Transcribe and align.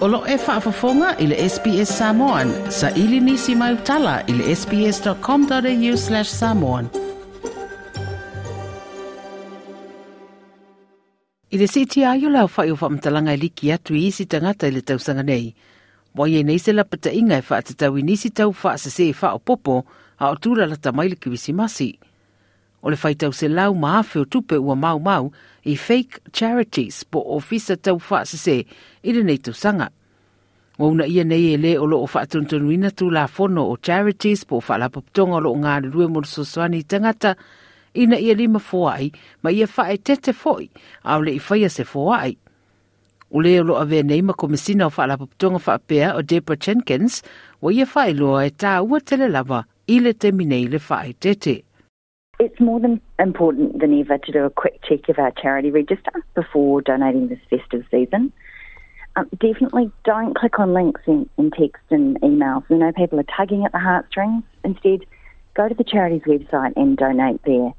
Olo 0.00 0.24
e 0.26 0.36
whaafafonga 0.36 1.16
i 1.18 1.26
le 1.26 1.36
SBS 1.48 1.90
Samoan. 1.98 2.48
Sa 2.70 2.88
ili 2.90 3.20
nisi 3.20 3.54
mai 3.54 3.74
utala 3.74 4.22
i 4.26 4.32
le 4.32 4.56
sbs.com.au 4.56 5.96
slash 5.96 6.28
samoan. 6.28 6.88
I 11.50 11.58
le 11.58 11.66
siti 11.66 12.04
aio 12.04 12.30
lau 12.30 12.48
whai 12.56 12.70
o 12.70 12.78
whamtalanga 12.80 13.34
i 13.34 13.36
liki 13.36 13.72
atu 13.72 13.94
i 13.94 14.06
isi 14.06 14.24
tangata 14.24 14.68
i 14.68 14.70
le 14.70 14.80
tausanga 14.80 15.22
nei. 15.22 15.52
Wai 16.14 16.36
e 16.36 16.42
nei 16.42 16.58
se 16.58 16.72
la 16.72 16.84
pata 16.84 17.12
inga 17.12 17.36
e 17.36 17.44
whaatatau 17.50 17.98
i 17.98 18.02
nisi 18.02 18.30
tau 18.30 18.54
wha 18.62 18.76
e 18.98 19.12
wha 19.22 19.34
o 19.34 19.38
popo 19.38 19.84
a 20.18 20.30
o 20.30 20.34
tūra 20.34 20.66
la 20.66 20.76
tamaile 20.76 21.20
ki 21.20 21.28
wisi 21.28 21.52
masi. 21.52 21.98
O 22.82 22.88
le 22.88 22.96
whaitau 22.96 23.32
se 23.32 23.48
lau 23.48 23.74
maafe 23.74 24.18
o 24.20 24.24
tupe 24.24 24.56
ua 24.56 24.74
mau 24.74 24.98
mau 24.98 25.32
i 25.64 25.76
fake 25.76 26.32
charities 26.32 27.04
po 27.04 27.20
ofisa 27.36 27.76
tau 27.76 28.00
wha 28.10 28.24
se 28.24 28.36
se 28.36 28.64
i 29.02 29.12
le 29.12 29.22
nei 29.22 29.38
sanga. 29.52 29.90
O 30.80 30.88
una 30.88 31.04
ia 31.04 31.24
nei 31.28 31.52
e 31.52 31.56
le 31.60 31.74
o 31.76 31.84
loo 31.84 32.06
whaatuntunuina 32.08 32.88
tu 32.96 33.10
la 33.12 33.26
fono 33.28 33.66
o 33.68 33.76
charities 33.76 34.46
po 34.48 34.62
whaalapaptonga 34.64 35.36
o 35.36 35.40
lo 35.44 35.50
ngā 35.52 35.74
rue 35.92 36.06
mo 36.08 36.22
soswani 36.24 36.80
tangata 36.88 37.34
ina 37.92 38.16
ia 38.16 38.32
lima 38.34 38.56
fōai 38.58 39.10
ma 39.42 39.52
ia 39.52 39.68
whae 39.68 39.98
tete 40.00 40.32
fōi 40.32 40.70
a 41.04 41.18
le 41.20 41.36
i 41.36 41.42
whaia 41.50 41.68
se 41.68 41.84
fōai. 41.84 42.32
O 43.28 43.44
le 43.44 43.52
o 43.60 43.66
lo 43.68 43.76
ave 43.76 44.00
nei 44.02 44.22
ma 44.22 44.32
komisina 44.32 44.88
o 44.88 44.94
whaalapaptonga 44.96 45.60
whaapea 45.66 46.14
o 46.16 46.22
Deborah 46.22 46.56
Jenkins 46.56 47.20
wa 47.60 47.76
ia 47.76 47.84
whae 47.84 48.16
loa 48.16 48.46
e 48.48 48.56
tā 48.56 48.80
ua 48.80 49.04
tele 49.04 49.28
lava 49.28 49.66
i 49.86 50.00
le 50.00 50.14
te 50.16 50.32
minei 50.32 50.64
le 50.64 50.80
whae 50.80 51.12
tete. 51.12 51.60
It's 52.40 52.58
more 52.58 52.80
than 52.80 53.02
important 53.18 53.80
than 53.80 53.92
ever 54.00 54.16
to 54.16 54.32
do 54.32 54.46
a 54.46 54.48
quick 54.48 54.80
check 54.88 55.10
of 55.10 55.18
our 55.18 55.30
charity 55.42 55.70
register 55.70 56.24
before 56.34 56.80
donating 56.80 57.28
this 57.28 57.44
festive 57.50 57.84
season. 57.90 58.32
Um, 59.16 59.28
definitely 59.40 59.90
don't 60.04 60.36
click 60.36 60.58
on 60.58 60.72
links 60.72 61.00
in, 61.06 61.28
in 61.36 61.50
text 61.50 61.82
and 61.90 62.20
emails. 62.20 62.62
We 62.68 62.78
know 62.78 62.92
people 62.92 63.18
are 63.18 63.24
tugging 63.36 63.64
at 63.64 63.72
the 63.72 63.78
heartstrings. 63.78 64.44
Instead, 64.64 65.00
go 65.54 65.68
to 65.68 65.74
the 65.74 65.84
charity's 65.84 66.22
website 66.22 66.72
and 66.76 66.96
donate 66.96 67.40
there. 67.44 67.72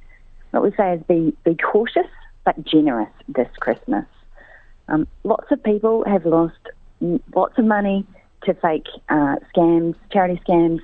What 0.52 0.64
we 0.64 0.72
say 0.76 0.96
is 0.96 1.04
be, 1.08 1.36
be 1.46 1.56
cautious 1.56 2.08
but 2.44 2.64
generous 2.66 3.12
this 3.28 3.48
Christmas. 3.60 4.06
Um, 4.88 5.08
lots 5.24 5.52
of 5.52 5.64
people 5.64 6.04
have 6.06 6.26
lost 6.26 6.58
lots 7.34 7.58
of 7.58 7.66
money 7.66 8.06
to 8.44 8.54
fake 8.56 8.88
uh, 9.10 9.36
scams, 9.56 9.96
charity 10.12 10.42
scams. 10.48 10.80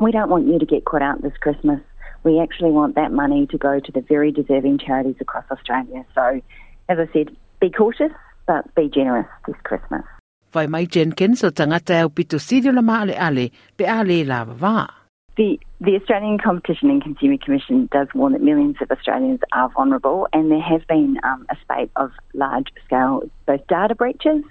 We 0.00 0.10
don't 0.10 0.28
want 0.28 0.46
you 0.46 0.58
to 0.58 0.66
get 0.66 0.84
caught 0.84 1.02
out 1.02 1.22
this 1.22 1.36
Christmas. 1.40 1.80
We 2.24 2.40
actually 2.40 2.70
want 2.70 2.96
that 2.96 3.12
money 3.12 3.46
to 3.46 3.58
go 3.58 3.78
to 3.78 3.92
the 3.92 4.00
very 4.00 4.32
deserving 4.32 4.78
charities 4.78 5.16
across 5.20 5.44
Australia. 5.50 6.04
So, 6.14 6.40
as 6.88 6.98
I 6.98 7.08
said, 7.12 7.36
be 7.60 7.70
cautious, 7.70 8.12
but 8.46 8.74
be 8.74 8.88
generous 8.88 9.26
this 9.46 9.56
Christmas. 9.64 10.04
Vai 10.52 10.66
mai 10.66 10.86
Jenkins 10.86 11.44
o 11.44 11.50
tangata 11.50 12.00
au 12.02 12.08
pito 12.08 12.38
sirio 12.38 12.72
la 12.72 12.82
maale 12.82 13.14
ale, 13.18 13.50
pe 13.76 13.84
ale 13.84 14.24
la 14.24 14.44
vava. 14.44 14.88
The, 15.36 15.60
the 15.82 15.96
Australian 15.96 16.38
Competition 16.38 16.88
and 16.88 17.02
Consumer 17.02 17.36
Commission 17.36 17.90
does 17.92 18.08
warn 18.14 18.32
that 18.32 18.40
millions 18.40 18.76
of 18.80 18.90
Australians 18.90 19.40
are 19.52 19.68
vulnerable, 19.68 20.26
and 20.32 20.50
there 20.50 20.62
have 20.62 20.86
been 20.86 21.18
um, 21.24 21.44
a 21.50 21.56
spate 21.60 21.90
of 21.96 22.10
large 22.32 22.68
scale 22.86 23.20
both 23.44 23.66
data 23.66 23.94
breaches, 23.94 24.42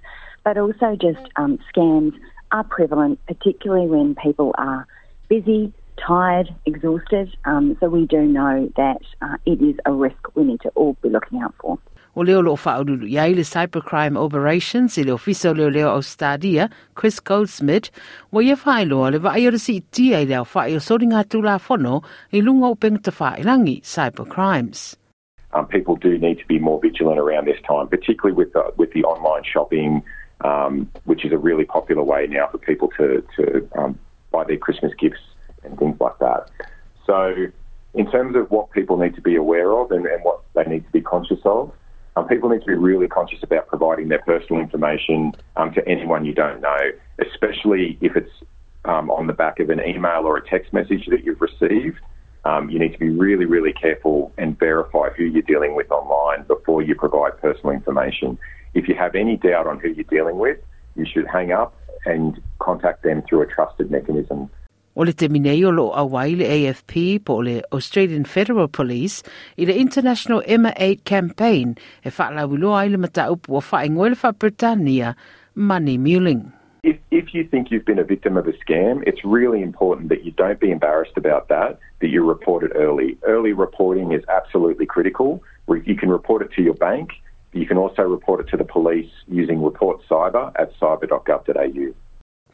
but 0.43 0.59
also 0.59 0.95
just 0.95 1.25
um, 1.38 1.57
scams 1.73 2.13
are 2.51 2.63
prevalent, 2.63 3.19
particularly 3.25 3.88
when 3.88 4.13
people 4.13 4.53
are 4.59 4.85
busy, 5.27 5.73
tired, 5.97 6.53
exhausted. 6.67 7.35
Um, 7.45 7.75
so 7.79 7.89
we 7.89 8.05
do 8.05 8.21
know 8.21 8.71
that 8.77 9.01
uh, 9.23 9.38
it 9.47 9.61
is 9.61 9.75
a 9.85 9.91
risk 9.91 10.17
we 10.35 10.43
need 10.43 10.61
to 10.61 10.69
all 10.75 10.95
be 11.01 11.09
looking 11.09 11.41
out 11.41 11.55
for. 11.59 11.79
O 12.16 12.23
leo 12.23 12.39
lo 12.39 12.55
whaururu 12.55 13.09
iai 13.11 13.35
le 13.35 13.44
Cybercrime 13.44 14.16
Operations 14.16 14.97
i 14.97 15.03
le 15.03 15.11
ofisa 15.11 15.52
leo 15.53 15.69
leo 15.69 15.89
au 15.89 16.02
stadia, 16.02 16.69
Chris 16.95 17.19
Goldsmith, 17.19 17.91
wa 18.31 18.41
ia 18.41 18.56
whaeloa 18.56 19.12
le 19.12 19.19
vai 19.19 19.45
ora 19.45 19.59
si 19.59 19.81
tia 19.91 20.22
i 20.22 20.25
leo 20.25 20.45
whae 20.53 20.78
o 20.78 20.79
sori 20.79 21.09
ngā 21.12 21.25
tūla 21.28 21.57
whono 21.66 22.00
i 22.31 22.39
lunga 22.39 22.72
pengta 22.79 23.12
whaelangi 23.12 23.81
cybercrimes. 23.84 24.95
Um, 25.51 25.67
people 25.67 25.97
do 25.97 26.17
need 26.17 26.39
to 26.39 26.47
be 26.47 26.57
more 26.57 26.79
vigilant 26.79 27.19
around 27.19 27.47
this 27.47 27.59
time, 27.67 27.89
particularly 27.89 28.35
with 28.35 28.53
the, 28.53 28.63
with 28.78 28.94
the 28.94 29.03
online 29.03 29.44
shopping, 29.44 30.01
um, 30.39 30.89
which 31.03 31.25
is 31.25 31.34
a 31.34 31.38
really 31.38 31.66
popular 31.66 32.03
way 32.03 32.28
now 32.28 32.47
for 32.47 32.59
people 32.59 32.89
to, 32.97 33.22
to 33.35 33.68
um, 33.78 34.00
buy 34.31 34.45
their 34.45 34.57
Christmas 34.57 34.94
gifts 34.97 35.19
and 35.66 35.78
things 35.78 35.97
like 36.00 36.18
that. 36.19 36.50
So, 37.06 37.47
in 37.94 38.09
terms 38.09 38.38
of 38.38 38.51
what 38.51 38.72
people 38.72 38.97
need 38.97 39.16
to 39.16 39.22
be 39.22 39.35
aware 39.35 39.73
of 39.73 39.91
and, 39.91 40.06
and 40.06 40.23
what 40.23 40.41
they 40.53 40.63
need 40.63 40.85
to 40.85 40.91
be 40.91 41.01
conscious 41.01 41.39
of, 41.44 41.73
um, 42.15 42.27
people 42.27 42.49
need 42.49 42.61
to 42.61 42.67
be 42.67 42.73
really 42.73 43.07
conscious 43.07 43.39
about 43.43 43.67
providing 43.67 44.07
their 44.07 44.19
personal 44.19 44.61
information 44.61 45.33
um, 45.57 45.73
to 45.73 45.85
anyone 45.87 46.25
you 46.25 46.33
don't 46.33 46.61
know, 46.61 46.91
especially 47.19 47.97
if 48.01 48.15
it's 48.15 48.31
um, 48.85 49.09
on 49.11 49.27
the 49.27 49.33
back 49.33 49.59
of 49.59 49.69
an 49.69 49.81
email 49.81 50.21
or 50.25 50.37
a 50.37 50.47
text 50.47 50.71
message 50.71 51.05
that 51.07 51.23
you've 51.23 51.41
received. 51.41 51.97
Um, 52.45 52.69
you 52.69 52.77
need 52.77 52.93
to 52.93 52.99
be 52.99 53.09
really, 53.09 53.45
really 53.45 53.73
careful 53.73 54.31
and 54.37 54.57
verify 54.57 55.09
who 55.09 55.23
you're 55.23 55.41
dealing 55.41 55.75
with 55.75 55.91
online 55.91 56.43
before 56.43 56.83
you 56.83 56.93
provide 56.93 57.41
personal 57.41 57.71
information. 57.71 58.37
If 58.75 58.87
you 58.87 58.95
have 58.95 59.15
any 59.15 59.35
doubt 59.35 59.65
on 59.65 59.79
who 59.79 59.89
you're 59.89 60.03
dealing 60.03 60.37
with, 60.37 60.59
you 60.95 61.05
should 61.11 61.27
hang 61.27 61.51
up 61.51 61.75
and 62.05 62.39
contact 62.59 63.03
them 63.03 63.23
through 63.27 63.41
a 63.41 63.47
trusted 63.47 63.89
mechanism 63.89 64.49
O 64.97 65.03
le 65.03 65.11
te 65.11 65.28
minei 65.28 65.66
o 65.66 65.72
lo 65.75 65.89
awai 65.91 66.38
le 66.39 66.45
AFP 66.47 67.19
po 67.25 67.41
le 67.44 67.61
Australian 67.72 68.23
Federal 68.23 68.69
Police 68.69 69.23
i 69.57 69.66
le 69.66 69.73
International 69.73 70.41
Emma 70.47 70.72
8 70.79 71.03
Campaign 71.03 71.75
e 72.01 72.09
whaalawilo 72.09 72.72
ai 72.79 72.88
le 72.89 72.97
mata 72.97 73.28
upu 73.29 73.57
o 73.57 73.61
whaingoe 73.61 74.09
le 74.09 74.33
Britannia 74.39 75.16
money 75.53 75.97
muling. 75.97 76.53
If, 76.83 76.97
if 77.11 77.33
you 77.33 77.44
think 77.44 77.72
you've 77.72 77.83
been 77.83 78.00
a 78.00 78.06
victim 78.06 78.38
of 78.38 78.47
a 78.47 78.53
scam, 78.53 79.03
it's 79.06 79.25
really 79.25 79.61
important 79.61 80.07
that 80.09 80.23
you 80.23 80.31
don't 80.31 80.61
be 80.61 80.72
embarrassed 80.72 81.17
about 81.17 81.50
that, 81.50 81.77
that 82.00 82.09
you 82.09 82.23
report 82.23 82.63
it 82.63 82.72
early. 82.75 83.17
Early 83.23 83.51
reporting 83.51 84.13
is 84.13 84.23
absolutely 84.29 84.85
critical. 84.85 85.44
You 85.67 85.95
can 85.95 86.09
report 86.09 86.41
it 86.41 86.53
to 86.53 86.62
your 86.62 86.75
bank. 86.75 87.09
You 87.51 87.66
can 87.66 87.77
also 87.77 88.03
report 88.03 88.39
it 88.41 88.50
to 88.51 88.57
the 88.57 88.63
police 88.63 89.09
using 89.27 89.62
Report 89.63 90.00
Cyber 90.07 90.51
at 90.56 90.73
cyber.gov.au. 90.79 91.94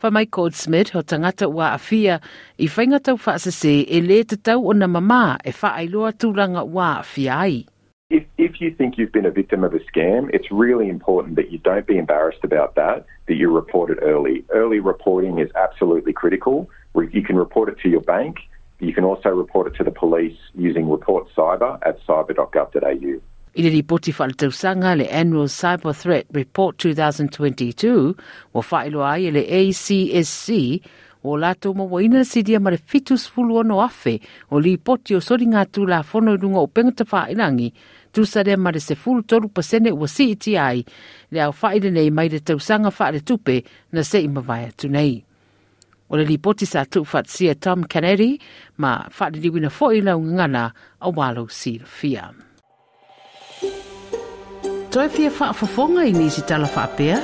Fa 0.02 0.10
Goldsmith 0.10 0.90
ho 0.94 1.04
tangata 1.04 1.48
ua 1.48 1.74
afia 1.78 2.20
i 2.58 2.68
whainga 2.68 3.00
tau 3.00 3.18
whaasase 3.18 3.86
e 3.86 4.02
le 4.02 4.24
te 4.24 4.36
tau 4.36 4.66
o 4.66 4.74
na 4.74 4.88
mama 4.88 5.38
e 5.46 5.52
whaailoa 5.52 6.12
tūranga 6.18 6.64
ua 6.66 6.88
afia 7.04 7.36
ai. 7.38 7.66
If, 8.10 8.24
if 8.40 8.60
you 8.60 8.74
think 8.74 8.98
you've 8.98 9.12
been 9.12 9.28
a 9.28 9.32
victim 9.32 9.64
of 9.64 9.76
a 9.76 9.80
scam, 9.80 10.34
it's 10.34 10.50
really 10.50 10.90
important 10.90 11.36
that 11.36 11.52
you 11.52 11.60
don't 11.60 11.86
be 11.86 12.00
embarrassed 12.00 12.44
about 12.44 12.74
that, 12.74 13.06
that 13.28 13.36
you 13.36 13.54
report 13.54 13.92
it 13.92 14.00
early. 14.02 14.44
Early 14.50 14.80
reporting 14.80 15.38
is 15.38 15.52
absolutely 15.56 16.14
critical. 16.14 16.68
You 16.96 17.22
can 17.22 17.36
report 17.36 17.70
it 17.70 17.78
to 17.84 17.90
your 17.90 18.02
bank. 18.02 18.38
You 18.80 18.94
can 18.94 19.04
also 19.04 19.30
report 19.30 19.68
it 19.68 19.78
to 19.78 19.84
the 19.84 19.92
police 19.92 20.38
using 20.56 20.90
Report 20.90 21.28
Cyber 21.38 21.78
at 21.86 22.02
cyber.gov.au. 22.08 23.22
I 23.54 23.62
le 23.64 23.70
ripoti 23.70 24.14
whaletausanga 24.16 24.96
le 24.96 25.06
Annual 25.12 25.50
Cyber 25.50 25.94
Threat 25.94 26.26
Report 26.32 26.86
2022 26.86 28.16
wa 28.54 28.64
whaelo 28.64 29.04
ai 29.04 29.28
le 29.28 29.44
ACSC 29.44 30.80
o 31.24 31.36
lato 31.36 31.74
mo 31.74 31.84
waina 31.92 32.24
si 32.24 32.44
dia 32.44 32.60
mare 32.60 32.78
fitus 32.78 33.28
fulu 33.28 33.58
ono 33.60 33.82
afe 33.84 34.22
o 34.52 34.60
li 34.60 34.78
poti 34.78 35.16
o 35.16 35.20
sori 35.20 35.50
ngā 35.52 35.68
la 35.84 36.00
whono 36.00 36.38
irunga 36.40 36.64
o 36.64 36.68
pengata 36.68 37.04
whaerangi 37.04 37.74
tu 38.14 38.24
sa 38.24 38.42
rea 38.42 38.56
mare 38.56 38.80
se 38.80 38.96
fulu 38.96 39.22
toru 39.24 39.50
pasene 39.50 39.92
ua 39.92 40.08
CTI 40.08 40.58
ai 40.58 40.86
le 41.32 41.42
au 41.44 41.52
whaere 41.52 41.92
nei 41.92 42.10
mai 42.10 42.30
le 42.30 42.40
tausanga 42.40 42.88
whaere 42.88 43.20
tupe 43.20 43.64
na 43.92 44.04
se 44.04 44.24
ima 44.24 44.40
vaya 44.40 44.72
tunei. 44.72 45.26
O 46.08 46.16
le 46.16 46.24
ripoti 46.24 46.66
sa 46.66 46.86
tu 46.86 47.04
whatsia 47.04 47.56
Tom 47.60 47.84
Kennedy 47.84 48.40
ma 48.78 49.10
whaere 49.20 49.44
diwina 49.44 49.70
fo 49.70 49.92
ila 49.92 50.16
ungana 50.16 50.72
a 51.02 51.10
walo 51.12 51.50
si. 51.50 51.82
Toi 54.92 55.10
fia 55.10 55.30
whaafafonga 55.40 56.04
i 56.06 56.12
nisi 56.14 56.42
tala 56.42 56.68
whaapea? 56.76 57.20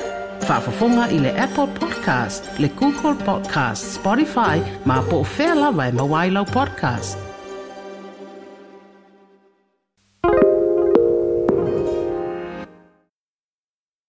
Whaafafonga 0.50 1.08
i 1.12 1.20
le 1.20 1.32
Apple 1.46 1.68
Podcast, 1.80 2.60
le 2.60 2.68
Google 2.70 3.16
Podcast, 3.26 3.96
Spotify, 4.00 4.62
ma 4.86 5.02
po 5.10 5.20
o 5.22 5.26
whea 5.38 5.56
lawa 5.56 5.88
e 5.88 5.92
mawailau 5.92 6.46
podcast. 6.46 7.27